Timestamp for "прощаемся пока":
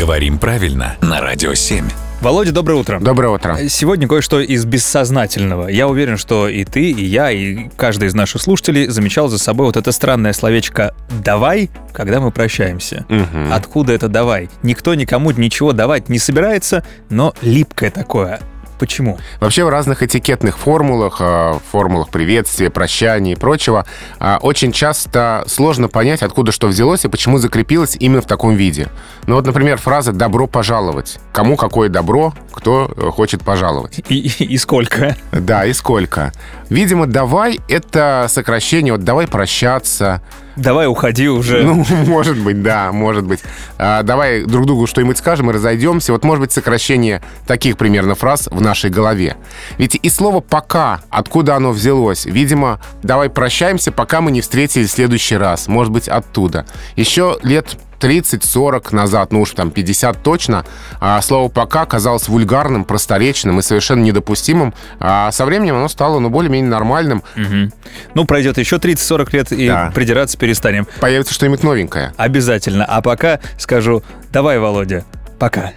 53.30-54.20